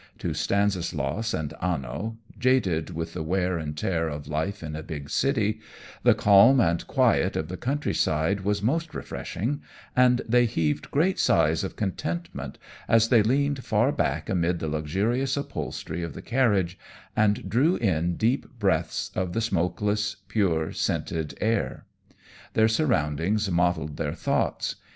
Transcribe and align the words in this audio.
To 0.17 0.33
Stanislaus 0.33 1.31
and 1.31 1.53
Anno, 1.61 2.17
jaded 2.39 2.89
with 2.89 3.13
the 3.13 3.21
wear 3.21 3.59
and 3.59 3.77
tear 3.77 4.09
of 4.09 4.27
life 4.27 4.63
in 4.63 4.75
a 4.75 4.81
big 4.81 5.11
city, 5.11 5.59
the 6.01 6.15
calm 6.15 6.59
and 6.59 6.87
quiet 6.87 7.35
of 7.35 7.49
the 7.49 7.55
country 7.55 7.93
side 7.93 8.39
was 8.41 8.63
most 8.63 8.95
refreshing, 8.95 9.61
and 9.95 10.23
they 10.27 10.47
heaved 10.47 10.89
great 10.89 11.19
sighs 11.19 11.63
of 11.63 11.75
contentment 11.75 12.57
as 12.87 13.09
they 13.09 13.21
leaned 13.21 13.63
far 13.63 13.91
back 13.91 14.27
amid 14.27 14.57
the 14.57 14.67
luxurious 14.67 15.37
upholstery 15.37 16.01
of 16.01 16.15
the 16.15 16.21
carriage, 16.23 16.79
and 17.15 17.47
drew 17.47 17.75
in 17.75 18.15
deep 18.15 18.47
breaths 18.57 19.11
of 19.13 19.33
the 19.33 19.39
smokeless, 19.41 20.15
pure, 20.27 20.71
scented 20.71 21.37
air. 21.39 21.85
Their 22.53 22.67
surroundings 22.67 23.51
modelled 23.51 23.97
their 23.97 24.15
thoughts. 24.15 24.77